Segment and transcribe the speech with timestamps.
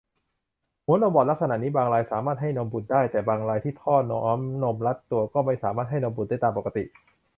[0.85, 6.83] หัวนมบอดลักษณะนี้บางรายสามารถให้นมบุตรได้ แต่บางรายที่ท่อน้ำนมรัดตัวก็ไม่สามารถให้นมบุตรได้ตามปกติ